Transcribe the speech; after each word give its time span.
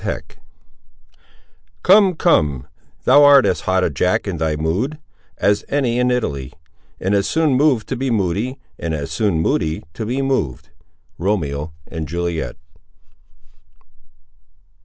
CHAPTER 0.03 0.35
III 0.39 1.19
Come, 1.83 2.15
come, 2.15 2.67
thou 3.03 3.23
art 3.23 3.45
as 3.45 3.61
hot 3.69 3.83
a 3.83 3.89
Jack 3.91 4.27
in 4.27 4.37
thy 4.37 4.55
mood, 4.55 4.97
as 5.37 5.63
any 5.69 5.99
in 5.99 6.09
Italy; 6.09 6.53
and 6.99 7.13
as 7.13 7.29
soon 7.29 7.55
mov'd 7.55 7.87
to 7.89 7.95
be 7.95 8.09
moody, 8.09 8.57
and 8.79 8.95
as 8.95 9.11
soon 9.11 9.39
moody 9.43 9.83
to 9.93 10.03
be 10.07 10.23
moved. 10.23 10.69
—Romeo 11.19 11.71
and 11.87 12.07
Juliet. 12.07 12.55